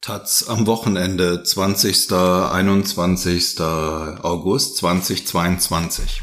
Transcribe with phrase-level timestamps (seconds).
[0.00, 2.10] Taz am Wochenende 20.
[2.10, 3.60] 21.
[3.60, 6.22] August 2022.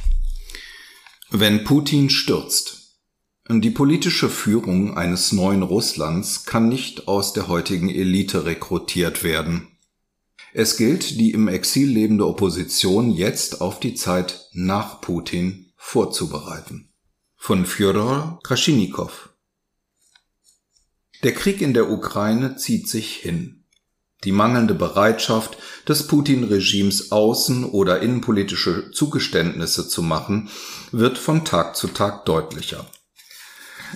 [1.30, 2.98] Wenn Putin stürzt.
[3.48, 9.68] Die politische Führung eines neuen Russlands kann nicht aus der heutigen Elite rekrutiert werden.
[10.54, 16.90] Es gilt, die im Exil lebende Opposition jetzt auf die Zeit nach Putin vorzubereiten.
[17.36, 19.30] Von Fjodor Kraschinikow.
[21.22, 23.57] Der Krieg in der Ukraine zieht sich hin.
[24.24, 25.58] Die mangelnde Bereitschaft
[25.88, 30.50] des Putin-Regimes außen- oder innenpolitische Zugeständnisse zu machen,
[30.92, 32.86] wird von Tag zu Tag deutlicher.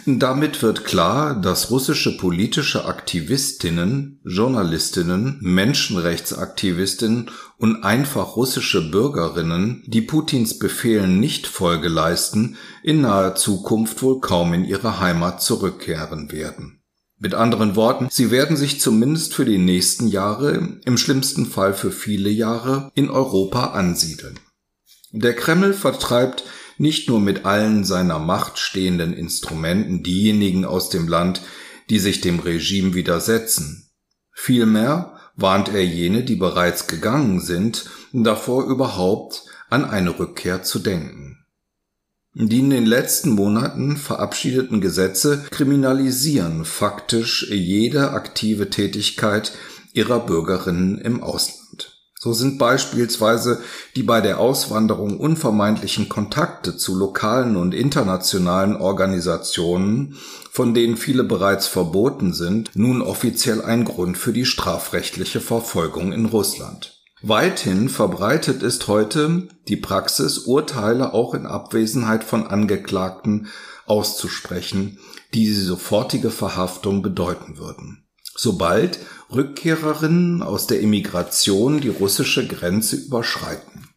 [0.06, 10.60] Damit wird klar, dass russische politische Aktivistinnen, Journalistinnen, Menschenrechtsaktivistinnen und einfach russische Bürgerinnen, die Putins
[10.60, 16.81] Befehlen nicht Folge leisten, in naher Zukunft wohl kaum in ihre Heimat zurückkehren werden.
[17.24, 21.92] Mit anderen Worten, sie werden sich zumindest für die nächsten Jahre, im schlimmsten Fall für
[21.92, 24.40] viele Jahre, in Europa ansiedeln.
[25.12, 26.44] Der Kreml vertreibt
[26.80, 31.44] nicht nur mit allen seiner Macht stehenden Instrumenten diejenigen aus dem Land,
[31.92, 33.92] die sich dem Regime widersetzen.
[34.34, 41.41] Vielmehr warnt er jene, die bereits gegangen sind, davor überhaupt an eine Rückkehr zu denken.
[42.34, 49.52] Die in den letzten Monaten verabschiedeten Gesetze kriminalisieren faktisch jede aktive Tätigkeit
[49.92, 51.62] ihrer Bürgerinnen im Ausland.
[52.18, 53.62] So sind beispielsweise
[53.96, 60.16] die bei der Auswanderung unvermeidlichen Kontakte zu lokalen und internationalen Organisationen,
[60.52, 66.28] von denen viele bereits verboten sind, nun offiziell ein Grund für die strafrechtliche Verfolgung in
[66.28, 67.01] Russland.
[67.24, 73.48] Weithin verbreitet ist heute die Praxis, Urteile auch in Abwesenheit von Angeklagten
[73.86, 74.98] auszusprechen,
[75.36, 78.08] die die sofortige Verhaftung bedeuten würden.
[78.36, 79.00] Sobald
[79.32, 83.91] Rückkehrerinnen aus der Immigration die russische Grenze überschreiten.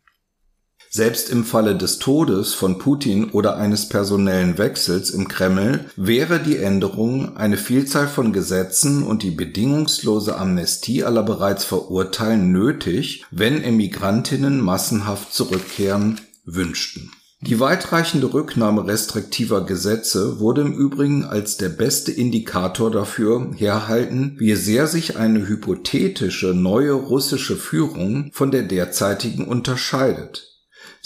[0.96, 6.56] Selbst im Falle des Todes von Putin oder eines personellen Wechsels im Kreml wäre die
[6.56, 14.60] Änderung eine Vielzahl von Gesetzen und die bedingungslose Amnestie aller bereits Verurteilten nötig, wenn Emigrantinnen
[14.60, 17.10] massenhaft zurückkehren wünschten.
[17.40, 24.54] Die weitreichende Rücknahme restriktiver Gesetze wurde im Übrigen als der beste Indikator dafür herhalten, wie
[24.54, 30.53] sehr sich eine hypothetische neue russische Führung von der derzeitigen unterscheidet.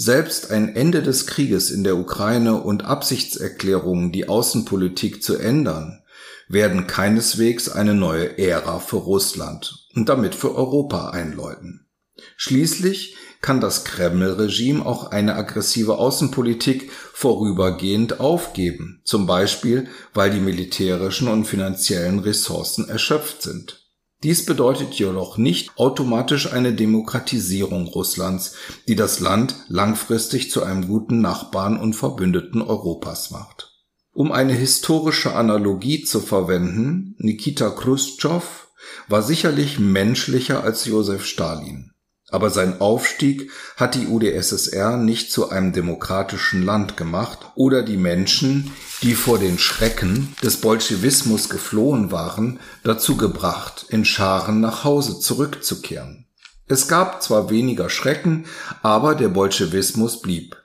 [0.01, 6.05] Selbst ein Ende des Krieges in der Ukraine und Absichtserklärungen, die Außenpolitik zu ändern,
[6.47, 11.89] werden keineswegs eine neue Ära für Russland und damit für Europa einläuten.
[12.37, 21.27] Schließlich kann das Kreml-Regime auch eine aggressive Außenpolitik vorübergehend aufgeben, zum Beispiel weil die militärischen
[21.27, 23.78] und finanziellen Ressourcen erschöpft sind.
[24.25, 28.55] Dies bedeutet jedoch nicht automatisch eine Demokratisierung Russlands,
[28.89, 33.73] die das Land langfristig zu einem guten Nachbarn und Verbündeten Europas macht.
[34.13, 38.67] Um eine historische Analogie zu verwenden, Nikita Khrushchev
[39.07, 41.93] war sicherlich menschlicher als Josef Stalin.
[42.31, 48.73] Aber sein Aufstieg hat die UdSSR nicht zu einem demokratischen Land gemacht oder die Menschen,
[49.03, 56.27] die vor den Schrecken des Bolschewismus geflohen waren, dazu gebracht, in Scharen nach Hause zurückzukehren.
[56.67, 58.45] Es gab zwar weniger Schrecken,
[58.83, 60.57] aber der Bolschewismus blieb.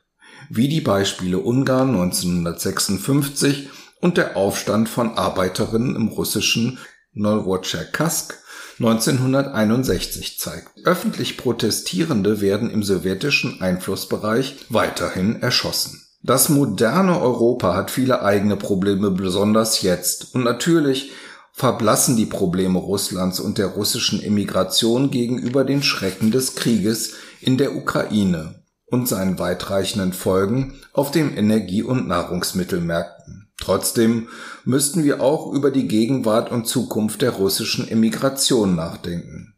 [0.50, 3.70] Wie die Beispiele Ungarn 1956
[4.02, 6.78] und der Aufstand von Arbeiterinnen im russischen
[7.14, 8.43] Nowocherkassk
[8.80, 10.70] 1961 zeigt.
[10.86, 16.02] Öffentlich Protestierende werden im sowjetischen Einflussbereich weiterhin erschossen.
[16.24, 20.34] Das moderne Europa hat viele eigene Probleme, besonders jetzt.
[20.34, 21.12] Und natürlich
[21.52, 27.76] verblassen die Probleme Russlands und der russischen Emigration gegenüber den Schrecken des Krieges in der
[27.76, 33.43] Ukraine und seinen weitreichenden Folgen auf den Energie- und Nahrungsmittelmärkten.
[33.60, 34.28] Trotzdem
[34.66, 39.56] müssten wir auch über die Gegenwart und Zukunft der russischen Emigration nachdenken.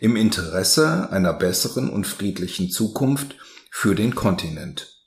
[0.00, 3.36] Im Interesse einer besseren und friedlichen Zukunft
[3.70, 4.98] für den Kontinent.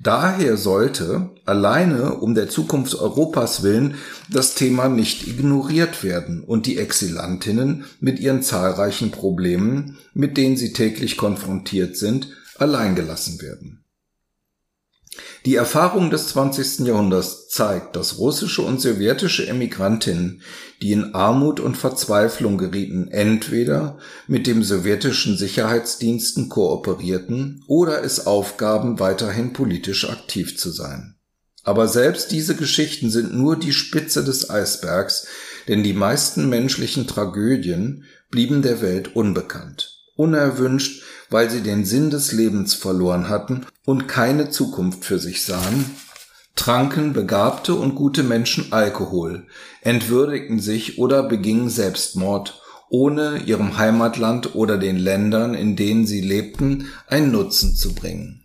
[0.00, 3.96] Daher sollte, alleine um der Zukunft Europas willen,
[4.28, 10.72] das Thema nicht ignoriert werden und die Exilantinnen mit ihren zahlreichen Problemen, mit denen sie
[10.72, 12.28] täglich konfrontiert sind,
[12.58, 13.79] allein gelassen werden.
[15.46, 16.86] Die Erfahrung des 20.
[16.86, 20.42] Jahrhunderts zeigt, dass russische und sowjetische Emigrantinnen,
[20.82, 29.00] die in Armut und Verzweiflung gerieten, entweder mit dem sowjetischen Sicherheitsdiensten kooperierten oder es aufgaben,
[29.00, 31.16] weiterhin politisch aktiv zu sein.
[31.62, 35.26] Aber selbst diese Geschichten sind nur die Spitze des Eisbergs,
[35.68, 42.32] denn die meisten menschlichen Tragödien blieben der Welt unbekannt, unerwünscht, weil sie den Sinn des
[42.32, 45.96] Lebens verloren hatten und keine Zukunft für sich sahen,
[46.56, 49.46] tranken begabte und gute Menschen Alkohol,
[49.82, 52.60] entwürdigten sich oder begingen Selbstmord,
[52.90, 58.39] ohne ihrem Heimatland oder den Ländern, in denen sie lebten, einen Nutzen zu bringen.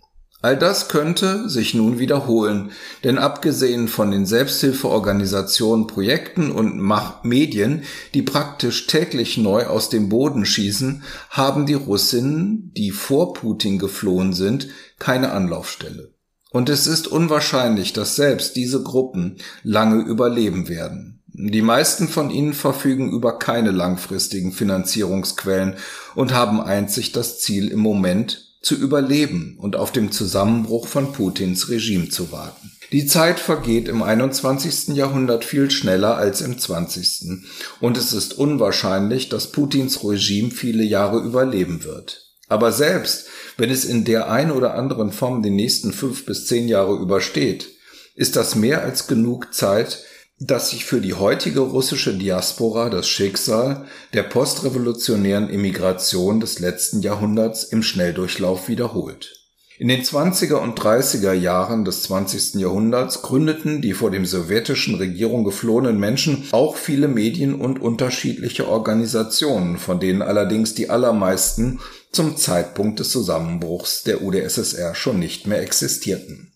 [0.45, 2.69] All das könnte sich nun wiederholen,
[3.03, 6.79] denn abgesehen von den Selbsthilfeorganisationen, Projekten und
[7.23, 7.81] Medien,
[8.13, 11.01] die praktisch täglich neu aus dem Boden schießen,
[11.31, 14.67] haben die Russinnen, die vor Putin geflohen sind,
[14.99, 16.13] keine Anlaufstelle.
[16.51, 21.23] Und es ist unwahrscheinlich, dass selbst diese Gruppen lange überleben werden.
[21.25, 25.73] Die meisten von ihnen verfügen über keine langfristigen Finanzierungsquellen
[26.13, 31.69] und haben einzig das Ziel im Moment zu überleben und auf dem Zusammenbruch von Putins
[31.69, 32.71] Regime zu warten.
[32.91, 34.95] Die Zeit vergeht im 21.
[34.95, 37.43] Jahrhundert viel schneller als im 20.
[37.79, 42.31] und es ist unwahrscheinlich, dass Putins Regime viele Jahre überleben wird.
[42.47, 43.27] Aber selbst
[43.57, 47.67] wenn es in der ein oder anderen Form die nächsten fünf bis zehn Jahre übersteht,
[48.15, 50.03] ist das mehr als genug Zeit,
[50.39, 57.63] dass sich für die heutige russische Diaspora das Schicksal der postrevolutionären Immigration des letzten Jahrhunderts
[57.63, 59.31] im Schnelldurchlauf wiederholt.
[59.77, 62.55] In den 20er und 30er Jahren des 20.
[62.55, 69.77] Jahrhunderts gründeten die vor dem sowjetischen Regierung geflohenen Menschen auch viele Medien und unterschiedliche Organisationen,
[69.77, 76.54] von denen allerdings die allermeisten zum Zeitpunkt des Zusammenbruchs der UdSSR schon nicht mehr existierten.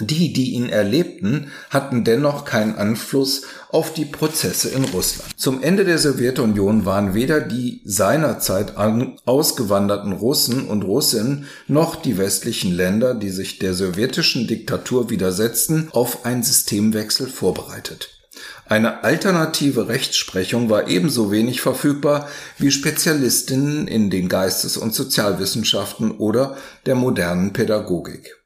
[0.00, 5.30] Die, die ihn erlebten, hatten dennoch keinen Einfluss auf die Prozesse in Russland.
[5.36, 12.74] Zum Ende der Sowjetunion waren weder die seinerzeit ausgewanderten Russen und Russinnen noch die westlichen
[12.74, 18.08] Länder, die sich der sowjetischen Diktatur widersetzten, auf einen Systemwechsel vorbereitet.
[18.66, 26.56] Eine alternative Rechtsprechung war ebenso wenig verfügbar wie Spezialistinnen in den Geistes- und Sozialwissenschaften oder
[26.86, 28.39] der modernen Pädagogik.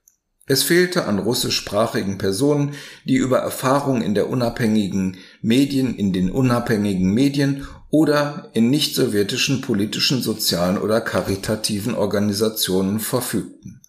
[0.46, 2.74] Es fehlte an russischsprachigen Personen,
[3.06, 10.20] die über Erfahrung in der unabhängigen Medien, in den unabhängigen Medien oder in nicht-sowjetischen politischen,
[10.20, 13.80] sozialen oder karitativen Organisationen verfügten.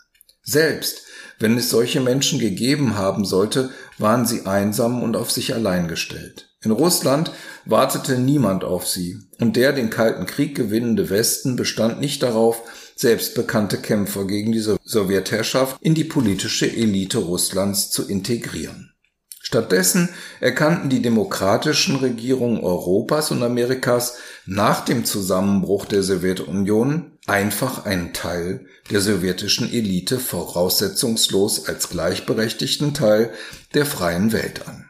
[0.44, 1.02] Selbst
[1.40, 6.50] wenn es solche Menschen gegeben haben sollte, waren sie einsam und auf sich allein gestellt.
[6.62, 7.32] In Russland
[7.66, 12.62] wartete niemand auf sie, und der den Kalten Krieg gewinnende Westen bestand nicht darauf,
[12.96, 18.96] selbstbekannte Kämpfer gegen die Sowjetherrschaft in die politische Elite Russlands zu integrieren.
[19.42, 20.10] Stattdessen
[20.40, 28.66] erkannten die demokratischen Regierungen Europas und Amerikas nach dem Zusammenbruch der Sowjetunion einfach einen Teil
[28.90, 33.34] der sowjetischen Elite voraussetzungslos als gleichberechtigten Teil
[33.76, 34.90] der freien Welt an.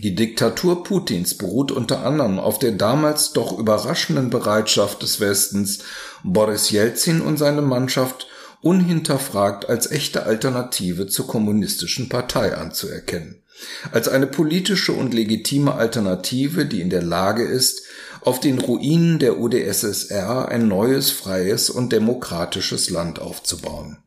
[0.00, 5.80] Die Diktatur Putins beruht unter anderem auf der damals doch überraschenden Bereitschaft des Westens,
[6.22, 8.28] Boris Jelzin und seine Mannschaft
[8.60, 13.42] unhinterfragt als echte Alternative zur kommunistischen Partei anzuerkennen.
[13.90, 17.82] Als eine politische und legitime Alternative, die in der Lage ist,
[18.20, 23.98] auf den Ruinen der UdSSR ein neues, freies und demokratisches Land aufzubauen.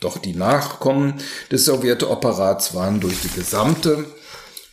[0.00, 1.14] Doch die Nachkommen
[1.50, 4.06] des Sowjetopperats waren durch die gesamte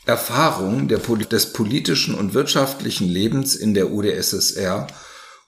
[0.08, 4.88] Erfahrung der, des politischen und wirtschaftlichen Lebens in der UdSSR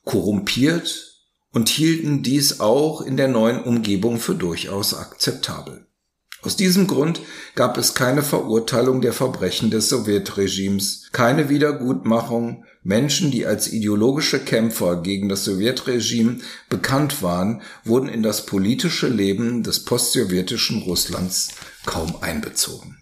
[0.03, 1.15] korrumpiert
[1.51, 5.85] und hielten dies auch in der neuen Umgebung für durchaus akzeptabel.
[6.41, 7.21] Aus diesem Grund
[7.55, 15.01] gab es keine Verurteilung der Verbrechen des Sowjetregimes, keine Wiedergutmachung, Menschen, die als ideologische Kämpfer
[15.01, 16.37] gegen das Sowjetregime
[16.69, 21.49] bekannt waren, wurden in das politische Leben des postsowjetischen Russlands
[21.85, 22.98] kaum einbezogen.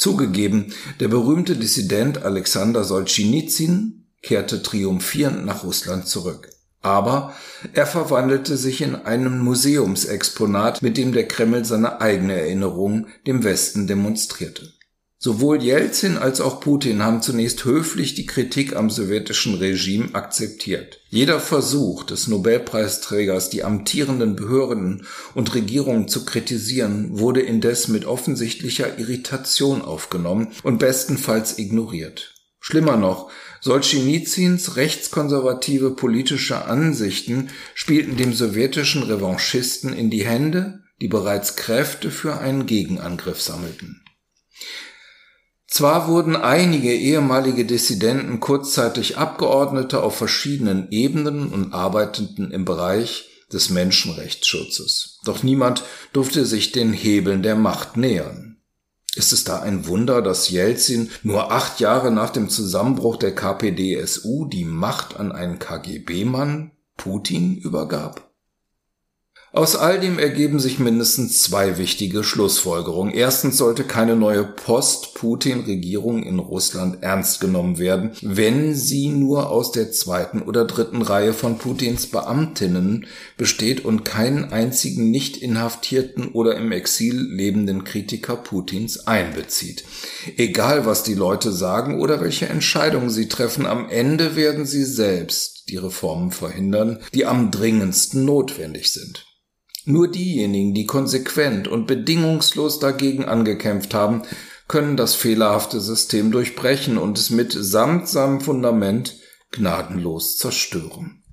[0.00, 6.48] Zugegeben, der berühmte Dissident Alexander Solzhenitsyn kehrte triumphierend nach Russland zurück.
[6.80, 7.34] Aber
[7.74, 13.86] er verwandelte sich in einem Museumsexponat, mit dem der Kreml seine eigene Erinnerung dem Westen
[13.86, 14.72] demonstrierte.
[15.22, 21.02] Sowohl Jelzin als auch Putin haben zunächst höflich die Kritik am sowjetischen Regime akzeptiert.
[21.10, 28.98] Jeder Versuch des Nobelpreisträgers, die amtierenden Behörden und Regierungen zu kritisieren, wurde indes mit offensichtlicher
[28.98, 32.32] Irritation aufgenommen und bestenfalls ignoriert.
[32.58, 41.56] Schlimmer noch, Solzhenitsyns rechtskonservative politische Ansichten spielten dem sowjetischen Revanchisten in die Hände, die bereits
[41.56, 44.02] Kräfte für einen Gegenangriff sammelten.
[45.70, 53.70] Zwar wurden einige ehemalige Dissidenten kurzzeitig Abgeordnete auf verschiedenen Ebenen und arbeiteten im Bereich des
[53.70, 55.20] Menschenrechtsschutzes.
[55.24, 58.56] Doch niemand durfte sich den Hebeln der Macht nähern.
[59.14, 64.46] Ist es da ein Wunder, dass Jelzin nur acht Jahre nach dem Zusammenbruch der KPDSU
[64.46, 68.29] die Macht an einen KGB-Mann, Putin, übergab?
[69.52, 73.12] Aus all dem ergeben sich mindestens zwei wichtige Schlussfolgerungen.
[73.12, 79.90] Erstens sollte keine neue Post-Putin-Regierung in Russland ernst genommen werden, wenn sie nur aus der
[79.90, 86.70] zweiten oder dritten Reihe von Putins Beamtinnen besteht und keinen einzigen nicht inhaftierten oder im
[86.70, 89.82] Exil lebenden Kritiker Putins einbezieht.
[90.36, 95.68] Egal, was die Leute sagen oder welche Entscheidungen sie treffen, am Ende werden sie selbst
[95.70, 99.26] die Reformen verhindern, die am dringendsten notwendig sind.
[99.86, 104.22] Nur diejenigen, die konsequent und bedingungslos dagegen angekämpft haben,
[104.68, 109.16] können das fehlerhafte System durchbrechen und es mit samt seinem Fundament
[109.50, 111.24] gnadenlos zerstören.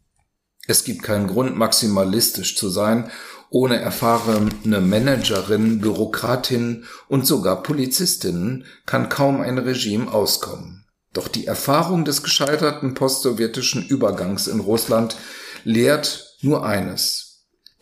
[0.67, 3.11] Es gibt keinen Grund, maximalistisch zu sein,
[3.49, 10.85] ohne erfahrene Managerinnen, Bürokratinnen und sogar Polizistinnen kann kaum ein Regime auskommen.
[11.13, 15.15] Doch die Erfahrung des gescheiterten postsowjetischen Übergangs in Russland
[15.63, 17.26] lehrt nur eines.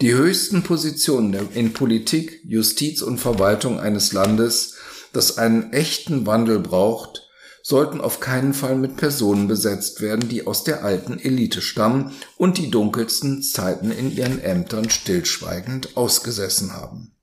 [0.02, 4.76] Die höchsten Positionen in Politik, Justiz und Verwaltung eines Landes,
[5.14, 7.30] das einen echten Wandel braucht,
[7.64, 12.58] sollten auf keinen Fall mit Personen besetzt werden, die aus der alten Elite stammen und
[12.58, 17.14] die dunkelsten Zeiten in ihren Ämtern stillschweigend ausgesessen haben.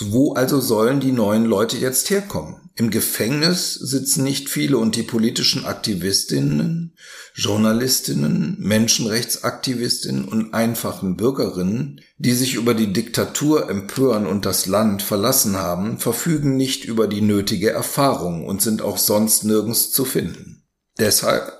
[0.00, 2.63] Wo also sollen die neuen Leute jetzt herkommen?
[2.76, 6.96] Im Gefängnis sitzen nicht viele und die politischen Aktivistinnen,
[7.32, 15.56] Journalistinnen, Menschenrechtsaktivistinnen und einfachen Bürgerinnen, die sich über die Diktatur empören und das Land verlassen
[15.56, 20.64] haben, verfügen nicht über die nötige Erfahrung und sind auch sonst nirgends zu finden.
[20.98, 21.52] Deshalb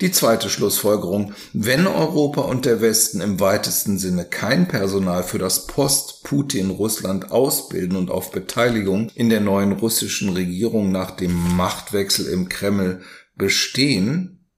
[0.00, 5.66] die zweite Schlussfolgerung, wenn Europa und der Westen im weitesten Sinne kein Personal für das
[5.66, 13.02] Post-Putin-Russland ausbilden und auf Beteiligung in der neuen russischen Regierung nach dem Machtwechsel im Kreml
[13.34, 14.48] bestehen,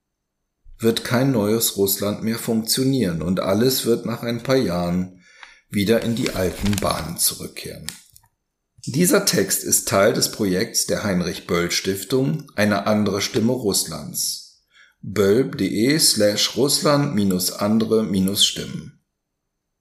[0.79, 5.23] wird kein neues Russland mehr funktionieren und alles wird nach ein paar Jahren
[5.71, 7.87] wieder in die alten Bahnen zurückkehren.
[8.87, 14.40] Dieser Text ist Teil des Projekts der Heinrich Böll Stiftung Eine andere Stimme Russlands
[15.02, 19.00] bölb.de slash Russland minus andere minus Stimmen.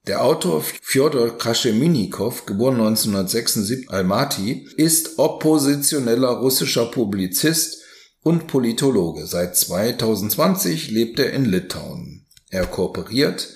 [0.07, 7.83] Der Autor Fjodor Krascheminikow, geboren 1976 Almaty, ist oppositioneller russischer Publizist
[8.23, 9.27] und Politologe.
[9.27, 12.25] Seit 2020 lebt er in Litauen.
[12.49, 13.49] Er kooperiert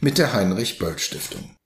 [0.00, 1.57] mit der Heinrich Böll Stiftung.